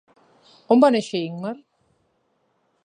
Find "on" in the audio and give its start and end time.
0.75-0.81